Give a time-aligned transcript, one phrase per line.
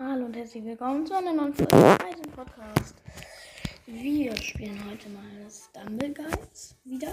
[0.00, 2.94] Hallo und herzlich willkommen zu einer neuen Folge meinem Podcast.
[3.84, 7.12] Wir spielen heute mal Stumble Guys wieder.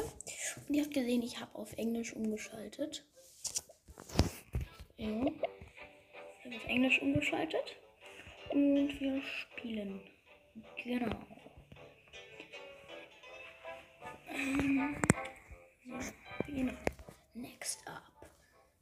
[0.68, 3.04] Und ihr habt gesehen, ich habe auf Englisch umgeschaltet.
[4.98, 5.08] Ja.
[5.08, 5.34] Ich
[6.46, 7.76] habe auf Englisch umgeschaltet.
[8.52, 10.02] Und wir spielen.
[10.84, 11.16] Genau.
[14.30, 14.96] Ähm,
[15.88, 16.12] so,
[16.46, 16.74] genau.
[17.34, 18.15] Next up.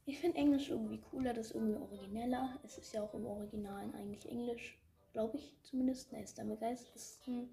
[0.06, 2.60] Ich finde Englisch irgendwie cooler, das ist irgendwie origineller.
[2.62, 4.78] Es ist ja auch im Originalen eigentlich Englisch,
[5.12, 6.12] glaube ich zumindest.
[6.12, 7.50] Ne, Stammegeist ist ein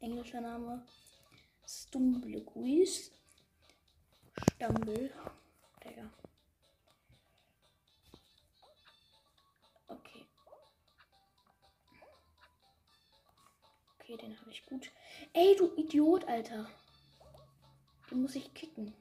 [0.00, 0.84] englischer Name.
[1.64, 3.12] Stumbleguis.
[4.52, 5.12] Stumble.
[5.84, 6.10] Digga.
[9.86, 10.26] Okay.
[14.00, 14.90] Okay, den habe ich gut.
[15.32, 16.68] Ey, du Idiot, Alter.
[18.10, 18.92] Den muss ich kicken.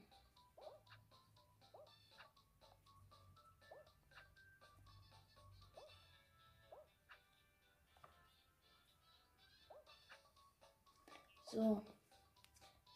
[11.56, 11.82] So.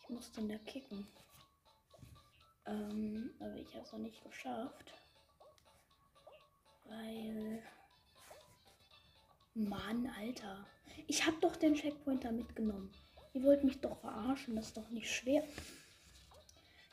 [0.02, 1.08] Ich muss den da kicken.
[2.66, 4.94] Ähm, aber ich habe es noch nicht geschafft.
[6.84, 7.64] Weil.
[9.54, 10.66] Mann, Alter.
[11.08, 12.92] Ich habe doch den Checkpointer mitgenommen.
[13.34, 14.58] Ihr wollt mich doch verarschen.
[14.58, 15.48] Das ist doch nicht schwer.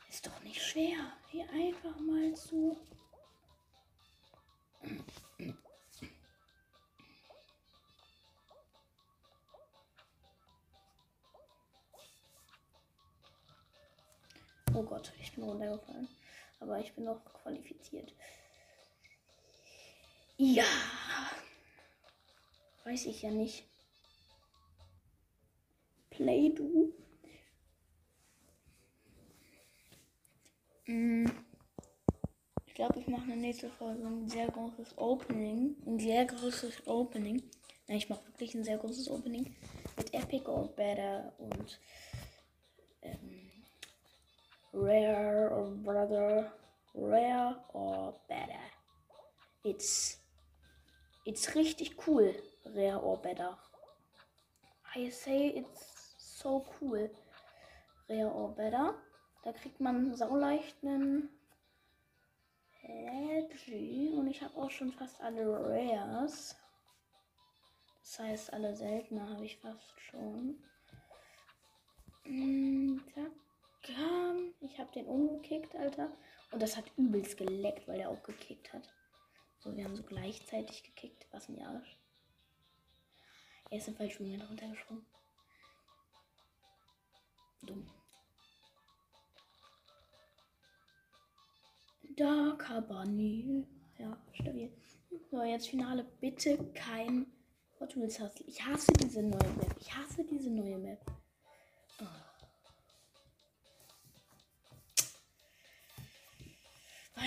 [0.09, 0.95] Ist doch nicht schwer.
[1.31, 2.77] Hier einfach mal so.
[14.77, 16.07] Oh Gott, ich bin runtergefallen.
[16.59, 18.13] Aber ich bin noch qualifiziert.
[20.37, 20.65] Ja.
[22.83, 23.65] Weiß ich ja nicht.
[26.11, 26.93] Play du.
[30.85, 31.25] Mm.
[32.67, 35.75] Ich glaube, ich mache eine nächste Folge ein sehr großes Opening.
[35.87, 37.41] Ein sehr großes Opening.
[37.87, 39.55] Nein, ich mache wirklich ein sehr großes Opening.
[39.97, 41.79] Mit Epic or Better und
[44.77, 46.51] rare or brother,
[46.93, 48.65] rare or better.
[49.63, 50.17] It's
[51.25, 52.33] it's richtig cool,
[52.75, 53.55] rare or better.
[54.95, 57.09] I say it's so cool,
[58.09, 58.95] rare or better.
[59.43, 61.29] Da kriegt man sauleicht einen
[62.83, 66.55] Edgy und ich habe auch schon fast alle Rares.
[68.01, 70.63] Das heißt, alle seltener habe ich fast schon.
[72.23, 73.31] Mm, zack.
[73.83, 74.53] Kam.
[74.59, 76.11] Ich habe den umgekickt, Alter.
[76.51, 78.87] Und das hat übelst geleckt, weil er auch gekickt hat.
[79.59, 81.27] So, wir haben so gleichzeitig gekickt.
[81.31, 81.97] Was ein Arsch.
[83.69, 85.05] Er ist im falschen Moment runtergesprungen.
[87.63, 87.89] Dumm.
[92.15, 93.65] Darker Bunny.
[93.97, 94.71] Ja, stabil.
[95.29, 96.05] So, jetzt Finale.
[96.19, 97.27] Bitte kein
[97.97, 98.45] Wheels Hustle.
[98.47, 99.75] Ich hasse diese neue Map.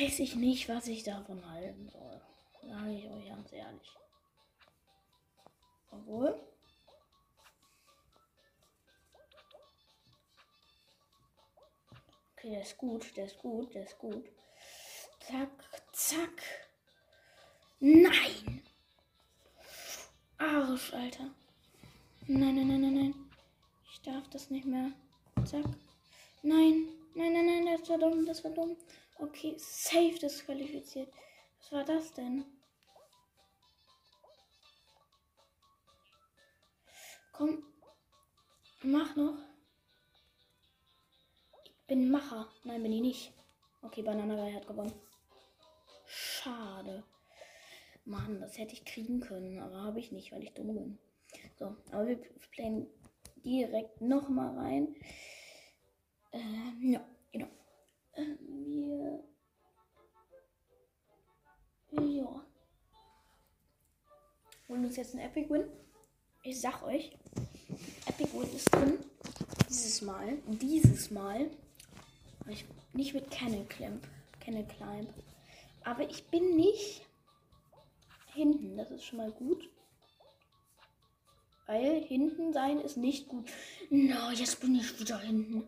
[0.00, 2.20] Weiß ich nicht, was ich davon halten soll.
[2.62, 3.96] Sage ich euch ganz ehrlich.
[5.90, 6.40] Obwohl.
[12.32, 14.24] Okay, der ist gut, der ist gut, der ist gut.
[15.20, 15.50] Zack,
[15.92, 16.42] zack.
[17.80, 18.62] Nein!
[20.38, 21.30] Arsch, Alter.
[22.26, 23.14] Nein, nein, nein, nein, nein.
[23.92, 24.92] Ich darf das nicht mehr.
[25.44, 25.66] Zack.
[26.42, 28.76] Nein, nein, nein, nein, das war dumm, das war dumm.
[29.20, 31.12] Okay, safe disqualifiziert.
[31.58, 32.44] Was war das denn?
[37.32, 37.62] Komm,
[38.82, 39.36] mach noch.
[41.64, 42.48] Ich bin Macher.
[42.64, 43.32] Nein, bin ich nicht.
[43.82, 44.92] Okay, Bananagai hat gewonnen.
[46.06, 47.04] Schade.
[48.06, 50.98] Mann, das hätte ich kriegen können, aber habe ich nicht, weil ich dumm bin.
[51.58, 52.20] So, aber wir
[52.52, 52.86] playen
[53.44, 54.96] direkt nochmal rein.
[56.32, 57.48] Ähm, ja, genau.
[58.20, 59.24] Ähm, wir.
[61.92, 62.46] Ja.
[64.68, 65.64] Holen uns jetzt einen Epic Win.
[66.42, 67.16] Ich sag euch,
[68.06, 68.98] Epic Win ist drin.
[69.68, 70.38] Dieses Mal.
[70.46, 71.50] Dieses Mal.
[72.48, 74.06] Ich, nicht mit Kennel Climb.
[74.40, 75.08] Kennel Climb.
[75.84, 77.06] Aber ich bin nicht
[78.34, 78.76] hinten.
[78.76, 79.68] Das ist schon mal gut.
[81.66, 83.48] Weil hinten sein ist nicht gut.
[83.90, 85.66] No, jetzt bin ich wieder hinten.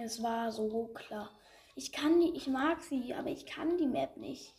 [0.00, 1.28] Es war so klar.
[1.74, 4.52] Ich kann die, ich mag sie, aber ich kann die Map nicht.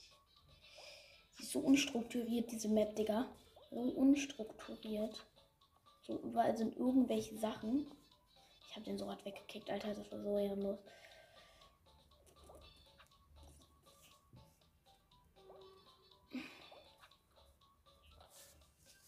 [1.37, 3.25] Sie ist so unstrukturiert, diese Map, Digga.
[3.69, 5.25] So unstrukturiert.
[6.01, 7.89] So überall sind irgendwelche Sachen.
[8.67, 9.93] Ich habe den so hart weggekickt, Alter.
[9.93, 10.79] Das war so ehrenlos.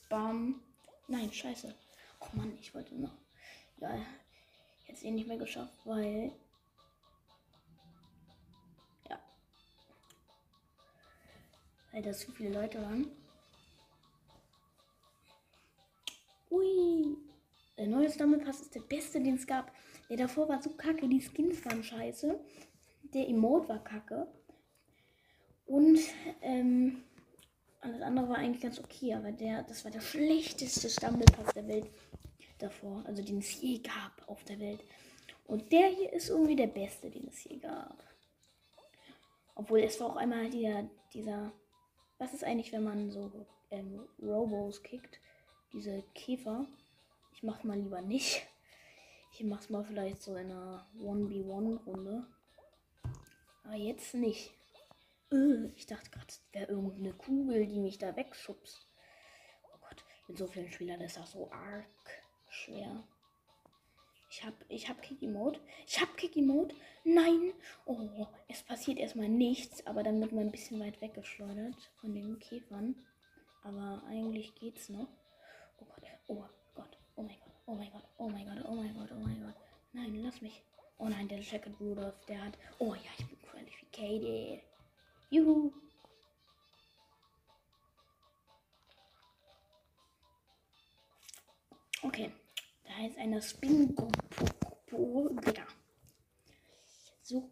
[0.08, 0.62] Bam.
[1.08, 1.76] Nein, scheiße.
[2.22, 3.16] Oh Mann, ich wollte noch.
[3.82, 3.98] Ja,
[5.02, 6.32] jetzt eh nicht mehr geschafft, weil.
[9.10, 9.20] Ja.
[11.92, 13.08] Weil da zu viele Leute waren.
[16.50, 17.18] Ui.
[17.78, 19.72] Der neue Stumble-Pass ist der beste, den es gab.
[20.10, 22.40] Der davor war so kacke, die Skins waren scheiße.
[23.14, 24.28] Der Emote war kacke.
[25.66, 26.00] Und
[26.42, 27.04] ähm,
[27.80, 31.90] alles andere war eigentlich ganz okay, aber der, das war der schlechteste Stumble-Pass der Welt
[32.62, 34.84] davor, also den es je gab auf der Welt.
[35.46, 38.04] Und der hier ist irgendwie der beste, den es je gab.
[39.56, 41.52] Obwohl es war auch einmal dieser, dieser,
[42.18, 43.32] was ist eigentlich, wenn man so
[43.70, 45.20] ähm, Robos kickt?
[45.74, 46.66] Diese Käfer.
[47.34, 48.48] Ich mach's mal lieber nicht.
[49.34, 52.26] Ich mach's mal vielleicht so in einer 1v1-Runde.
[53.64, 54.52] Aber jetzt nicht.
[55.32, 58.88] Äh, ich dachte gerade, es wäre irgendeine Kugel, die mich da wegschubst.
[59.74, 62.21] Oh Gott, mit so vielen Spielern ist das so arg
[62.52, 63.04] schwer.
[64.30, 65.60] Ich hab, ich hab Kicky Mode.
[65.86, 66.74] Ich hab Kicky Mode.
[67.04, 67.54] Nein.
[67.86, 72.40] Oh, es passiert erstmal nichts, aber dann wird man ein bisschen weit weggeschleudert von den
[72.40, 72.96] Käfern.
[73.64, 75.10] Aber eigentlich geht's noch.
[75.80, 76.46] Oh Gott, oh
[76.76, 79.44] Gott, oh mein Gott, oh mein Gott, oh mein Gott, oh mein Gott, oh mein
[79.44, 79.56] Gott.
[79.94, 80.64] Nein, lass mich.
[80.98, 82.58] Oh nein, der Jacket Rudolph, der hat.
[82.80, 84.64] Oh ja, ich bin qualificated.
[85.30, 85.74] Juhu.
[92.04, 92.32] Okay,
[92.98, 93.96] da ist eine spin
[95.46, 95.66] Digga.
[97.22, 97.50] So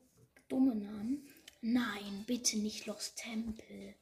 [0.48, 1.28] dumme Namen.
[1.62, 3.96] Nein, bitte nicht Lost Temple.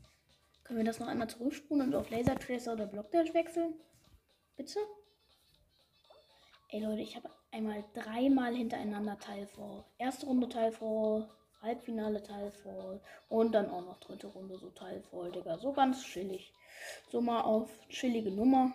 [0.63, 3.75] Können wir das noch einmal zurückspulen und auf Laser Tracer oder Block Dash wechseln?
[4.55, 4.79] Bitte?
[6.69, 9.85] Ey Leute, ich habe einmal dreimal hintereinander Teilfall.
[9.97, 11.29] Erste Runde Teilfall,
[11.61, 15.57] Halbfinale Teilfall und dann auch noch dritte Runde so Teilfall, Digga.
[15.57, 16.53] So ganz chillig.
[17.09, 18.73] So mal auf chillige Nummer.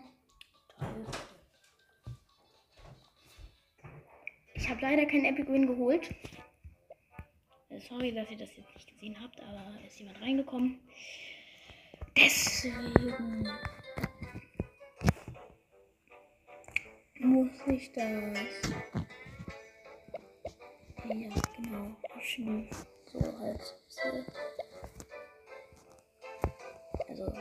[0.68, 1.31] Teilfall.
[4.62, 6.14] Ich habe leider keinen Epic Win geholt.
[7.68, 10.78] Äh, sorry, dass ihr das jetzt nicht gesehen habt, aber ist jemand reingekommen.
[12.16, 13.48] Deswegen
[17.18, 18.04] muss ich das.
[21.08, 21.96] Ja, genau.
[23.06, 23.74] So halt.
[27.08, 27.32] Also,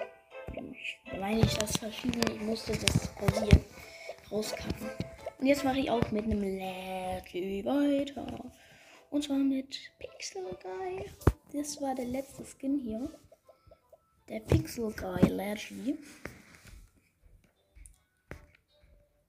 [0.74, 2.20] ich meine ich das verschieben.
[2.34, 3.64] Ich musste das pausieren.
[4.32, 5.11] Rauskacken.
[5.42, 8.52] Und jetzt mache ich auch mit einem Leggy weiter.
[9.10, 11.10] Und zwar mit Pixel Guy.
[11.52, 13.10] Das war der letzte Skin hier.
[14.30, 15.98] Der Pixel Guy Leggy.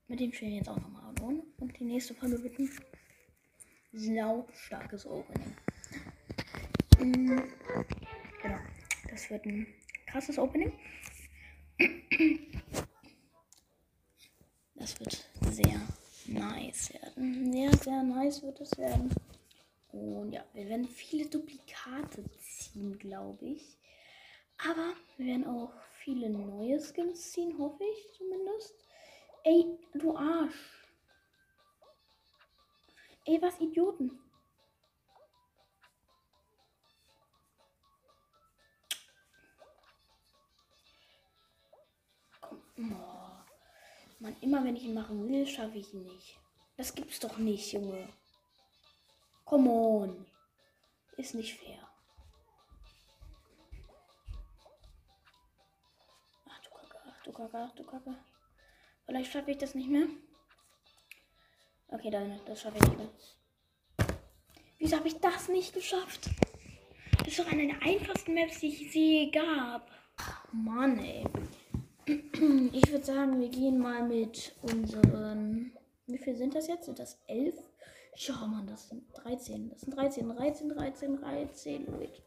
[0.07, 1.41] Mit dem spielen wir jetzt auch nochmal abhauen.
[1.57, 2.69] Und die nächste Folge wird ein
[3.91, 5.55] sau starkes Opening.
[6.99, 7.51] Mhm.
[8.39, 8.59] Genau.
[9.09, 9.65] Das wird ein
[10.05, 10.73] krasses Opening.
[14.75, 15.81] Das wird sehr
[16.33, 17.51] nice werden.
[17.51, 19.13] Sehr, sehr nice wird es werden.
[19.91, 23.77] Und ja, wir werden viele Duplikate ziehen, glaube ich.
[24.57, 28.73] Aber wir werden auch viele neue Skins ziehen, hoffe ich zumindest.
[29.43, 30.87] Ey, du Arsch.
[33.25, 34.19] Ey, was Idioten.
[42.41, 42.61] Komm.
[42.77, 43.22] Oh.
[44.23, 46.39] Mann, immer wenn ich ihn machen will, schaffe ich ihn nicht.
[46.77, 48.07] Das gibt's doch nicht, Junge.
[49.43, 50.25] Come on.
[51.17, 51.89] Ist nicht fair.
[56.47, 58.15] Ach du Kacke, ach du Kacke, ach du Kacke.
[59.05, 60.07] Vielleicht schaffe ich das nicht mehr.
[61.89, 63.09] Okay, dann, das schaffe ich nicht mehr.
[64.77, 66.29] Wieso habe ich das nicht geschafft?
[67.19, 69.91] Das ist doch eine der einfachsten Maps, die ich je gab.
[70.53, 71.25] Mann, ey.
[72.05, 75.71] Ich würde sagen, wir gehen mal mit unseren.
[76.07, 76.85] Wie viel sind das jetzt?
[76.85, 77.55] Sind das elf?
[78.15, 79.69] Schau mal, das sind 13.
[79.69, 81.99] Das sind 13, 13, 13, 13.
[81.99, 82.21] Wait.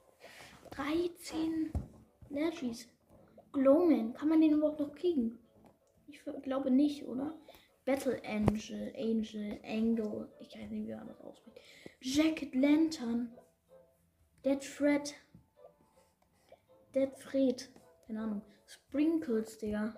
[0.71, 1.71] 13
[2.30, 2.88] Legis.
[3.52, 4.14] Glowman.
[4.14, 5.38] Kann man den überhaupt noch kriegen?
[6.09, 7.35] Ich glaube nicht, oder?
[7.85, 10.28] Battle Angel, Angel, Angel.
[10.40, 11.61] Ich weiß nicht, wie man das ausspricht.
[12.00, 13.33] Jacket Lantern.
[14.45, 15.14] Dead Fred.
[16.95, 17.68] Dead Fred.
[18.06, 18.42] Keine Ahnung.
[18.67, 19.95] Sprinkles, Digga.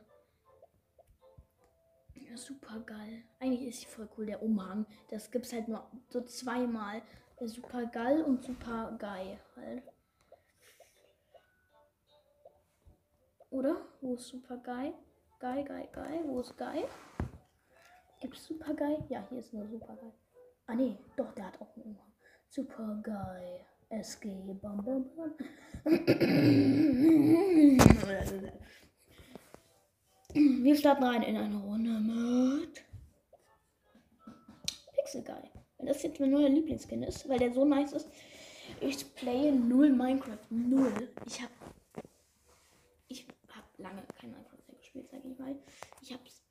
[2.14, 3.24] Ja, super geil.
[3.40, 4.86] Eigentlich ist die voll cool, der Umhang.
[5.10, 7.02] Das gibt's halt nur so zweimal.
[7.40, 9.82] Super geil und super geil halt.
[13.50, 13.76] Oder?
[14.00, 14.92] Wo ist super geil?
[15.38, 16.20] Geil, geil, geil.
[16.26, 16.86] Wo ist geil?
[18.20, 19.04] Gibt's super geil?
[19.08, 20.12] Ja, hier ist nur super geil.
[20.66, 22.12] Ah nee, doch, der hat auch einen Umhang.
[22.48, 23.64] Super geil.
[23.90, 24.28] SG
[24.60, 25.34] bam bam bam.
[30.34, 32.84] Wir starten rein in eine Runde mit
[34.94, 35.50] Pixel Guy.
[35.78, 38.10] Wenn das jetzt mein neuer Lieblingsskin ist, weil der so nice ist.
[38.80, 40.38] Ich playe null Minecraft.
[40.50, 40.92] Null.
[41.24, 41.50] Ich hab.
[43.08, 45.56] Ich hab lange kein Minecraft mehr gespielt, sag ich mal.
[46.02, 46.42] Ich hab's.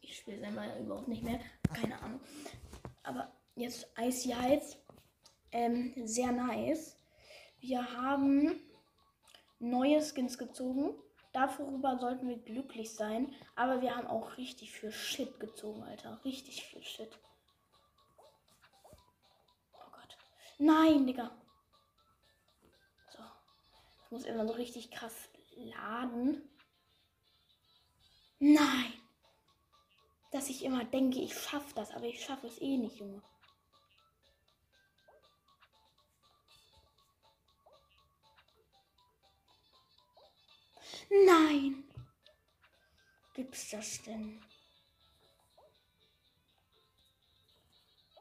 [0.00, 1.40] Ich spiele einfach überhaupt nicht mehr.
[1.74, 2.20] Keine Ahnung.
[3.02, 4.78] Aber jetzt Icy Heights.
[5.52, 6.96] Ähm, sehr nice.
[7.60, 8.60] Wir haben
[9.58, 10.94] neue Skins gezogen.
[11.32, 13.34] Darüber sollten wir glücklich sein.
[13.54, 16.20] Aber wir haben auch richtig viel Shit gezogen, Alter.
[16.24, 17.18] Richtig viel Shit.
[19.74, 20.16] Oh Gott.
[20.58, 21.30] Nein, Digga.
[23.10, 23.18] So.
[23.18, 26.42] Das muss immer so richtig krass laden.
[28.38, 28.92] Nein.
[30.32, 33.22] Dass ich immer denke, ich schaffe das, aber ich schaffe es eh nicht, Junge.
[41.10, 41.84] Nein.
[43.34, 44.40] Gibt's das denn?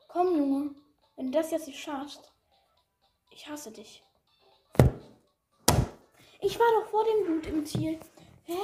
[0.07, 0.75] Komm, Junge.
[1.15, 2.33] Wenn du das jetzt nicht schaffst,
[3.29, 4.03] ich hasse dich.
[6.41, 7.99] Ich war doch vor dem Blut im Ziel.
[8.43, 8.57] Hä?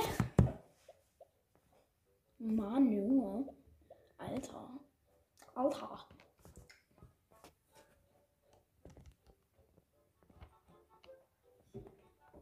[2.39, 3.53] Mann, Junge.
[4.17, 4.70] Alter.
[5.53, 6.08] Alter.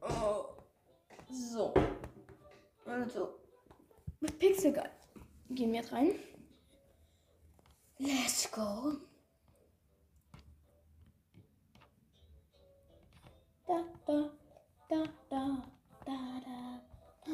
[0.02, 0.53] Oh.
[1.34, 1.74] So.
[2.86, 3.40] Also.
[4.20, 4.88] Mit Pixel Guy.
[5.50, 6.12] Gehen wir jetzt rein.
[7.98, 8.98] Let's go.
[13.66, 14.30] Da, da,
[14.90, 15.64] da, da,
[16.06, 16.82] da, da,
[17.26, 17.34] da,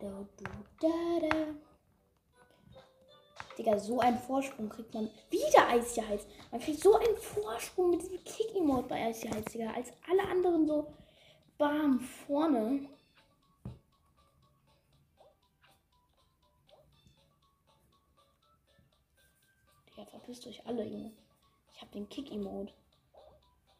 [0.00, 0.48] da, da,
[0.80, 1.46] da, da.
[3.56, 5.08] Digga, so einen Vorsprung kriegt man.
[5.30, 6.26] Wieder Icy Heights.
[6.50, 9.70] Man kriegt so einen Vorsprung mit diesem Kick-Emote bei Icy Heights, Digga.
[9.70, 10.92] Als alle anderen so
[11.58, 12.88] bam vorne.
[20.30, 21.12] Verpisst euch alle, Junge.
[21.74, 22.72] Ich hab den Kick-Emote.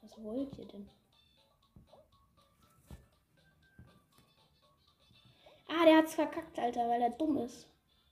[0.03, 0.89] Was wollt ihr denn?
[5.69, 7.69] Ah, der hat's verkackt, Alter, weil er dumm ist.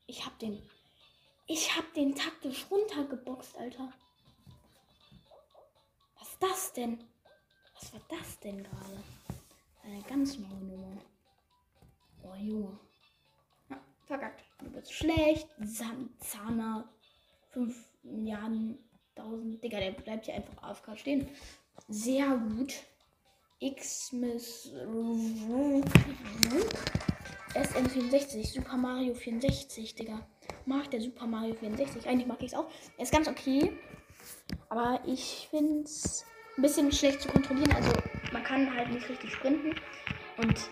[0.07, 0.63] Ich hab den.
[1.49, 3.93] Ich hab den taktisch runtergeboxt, Alter.
[6.21, 7.05] Was ist das denn?
[7.75, 9.03] Was war das denn gerade?
[9.83, 11.03] Eine ganz neue Nummer.
[12.23, 12.79] Oh, Junge.
[13.69, 14.45] Ja, verkackt.
[14.61, 15.49] Du bist schlecht.
[16.21, 16.89] Zahner.
[17.51, 18.79] 5 Milliarden,
[19.17, 19.63] 1000.
[19.63, 21.29] Digga, der bleibt hier einfach AFK stehen.
[21.89, 22.75] Sehr gut.
[23.61, 24.73] X-Miss.
[27.55, 30.27] SN64, Super Mario 64, Digga.
[30.67, 32.07] Mag der Super Mario 64.
[32.07, 32.71] Eigentlich mag ich es auch.
[32.97, 33.73] Er ist ganz okay.
[34.69, 36.25] Aber ich finde es
[36.57, 37.73] ein bisschen schlecht zu kontrollieren.
[37.73, 37.91] Also
[38.33, 39.75] man kann halt nicht richtig sprinten.
[40.37, 40.71] Und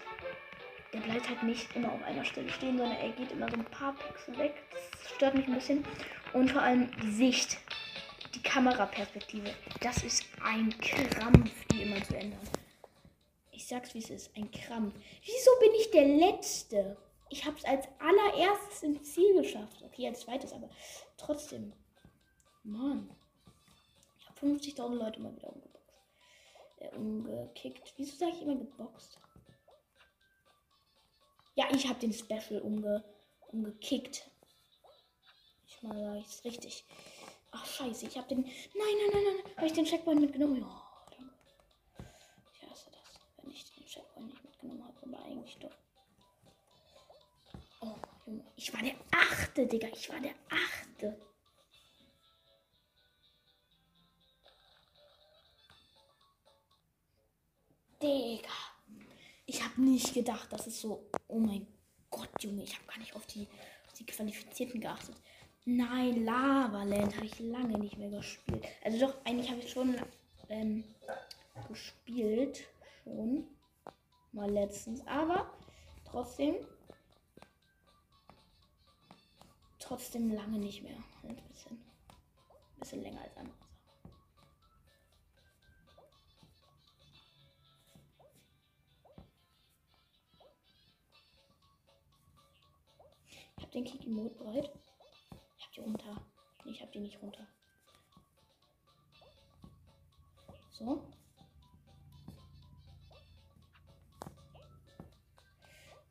[0.97, 3.65] er bleibt halt nicht immer auf einer Stelle stehen, sondern er geht immer so ein
[3.67, 4.55] paar Pixel weg.
[4.73, 5.85] Das stört mich ein bisschen.
[6.33, 7.59] Und vor allem die Sicht.
[8.35, 9.55] Die Kameraperspektive.
[9.81, 12.41] Das ist ein Krampf, die immer zu ändern.
[13.51, 14.95] Ich sag's wie es ist, ein Krampf.
[15.25, 16.97] Wieso bin ich der Letzte?
[17.29, 19.83] Ich hab's als allererstes ins Ziel geschafft.
[19.83, 20.71] Okay, als zweites, aber
[21.17, 21.73] trotzdem.
[22.63, 23.11] Mann.
[24.21, 25.93] Ich habe 50.000 Leute mal wieder umgeboxt.
[26.79, 27.95] Äh, umgekickt.
[27.97, 29.19] Wieso sage ich immer geboxt?
[31.57, 33.03] Ja, ich habe den Special umge
[33.49, 34.31] umgekickt.
[35.67, 36.85] Ich mal sage ich richtig.
[37.51, 38.43] Ach scheiße, ich habe den.
[38.43, 39.57] Nein, nein, nein, nein.
[39.57, 40.61] Habe ich den Checkpoint mitgenommen?
[40.61, 40.87] Ja.
[43.97, 45.71] Checkpoint nicht mitgenommen habe, aber eigentlich doch.
[47.81, 47.95] Oh,
[48.27, 48.45] Junge.
[48.57, 49.89] Ich war der Achte, Digga.
[49.89, 51.19] Ich war der Achte.
[59.97, 61.09] Nicht gedacht, dass es so.
[61.27, 61.67] Oh mein
[62.11, 62.63] Gott, Junge.
[62.63, 63.49] Ich habe gar nicht auf die,
[63.87, 65.17] auf die Qualifizierten geachtet.
[65.65, 68.65] Nein, Lavaland habe ich lange nicht mehr gespielt.
[68.85, 69.97] Also doch, eigentlich habe ich schon
[70.51, 70.85] ähm,
[71.69, 72.69] gespielt.
[73.05, 73.47] Schon
[74.33, 75.05] mal letztens.
[75.07, 75.51] Aber
[76.05, 76.57] trotzdem.
[79.79, 80.99] Trotzdem lange nicht mehr.
[81.23, 83.66] Ein bisschen, ein bisschen länger als andere.
[93.77, 94.71] Den Kick Mode bereit.
[95.59, 96.23] Ich habe die runter.
[96.65, 97.47] Ich habe die nicht runter.
[100.71, 101.07] So.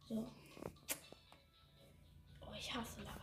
[0.07, 0.23] So.
[2.41, 3.21] Oh, ich hasse Lavaland.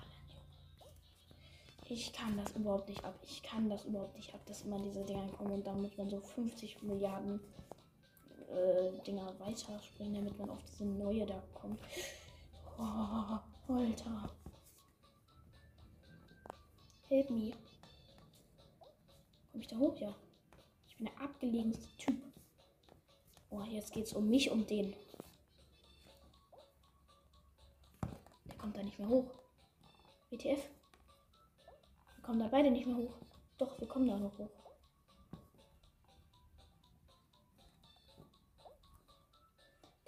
[1.89, 3.15] Ich kann das überhaupt nicht ab.
[3.23, 6.21] Ich kann das überhaupt nicht ab, dass immer diese Dinger kommen und damit man so
[6.21, 7.41] 50 Milliarden
[8.49, 11.79] äh, Dinger weiterspringen, damit man auf diese neue da kommt.
[12.79, 13.39] Oh.
[13.69, 14.31] Alter.
[17.09, 17.53] Help me.
[19.51, 19.97] Komm ich da hoch?
[19.99, 20.15] Ja.
[20.89, 22.23] Ich bin der abgelegenste Typ.
[23.51, 24.95] Oh, jetzt geht's um mich, um den.
[28.47, 29.31] Der kommt da nicht mehr hoch.
[30.31, 30.69] WTF?
[32.17, 33.15] Wir kommen da beide nicht mehr hoch.
[33.59, 34.51] Doch, wir kommen da noch hoch.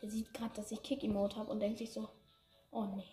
[0.00, 2.08] Der sieht gerade, dass ich Kick-Emote habe und denkt sich so,
[2.70, 3.04] oh nee,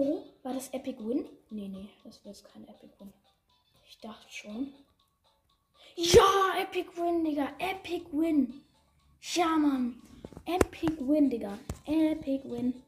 [0.00, 1.26] Oh, war das Epic Win?
[1.50, 3.12] Nee, nee, das wird kein Epic Win.
[3.84, 4.72] Ich dachte schon.
[5.96, 7.48] Ja, Epic Win, Digga.
[7.58, 8.62] Epic Win.
[9.34, 10.00] Ja, Mann.
[10.46, 11.58] Epic Win, Digga.
[11.84, 12.80] Epic Win.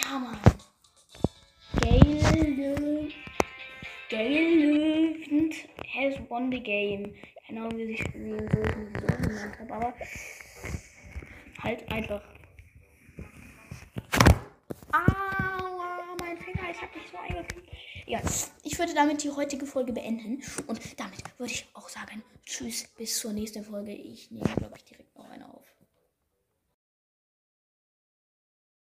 [0.00, 0.40] Ja, Mann.
[1.80, 3.12] Gale
[4.10, 5.50] Gale
[5.94, 7.14] has won the game.
[7.48, 9.94] Ahnung, wie ich so genannt habe, aber
[11.62, 12.37] halt einfach.
[16.78, 17.68] Ich hab mich so eingekriegt.
[18.06, 18.20] Ja,
[18.62, 20.42] ich würde damit die heutige Folge beenden.
[20.66, 23.92] Und damit würde ich auch sagen, tschüss, bis zur nächsten Folge.
[23.92, 25.07] Ich nehme, glaube ich, direkt.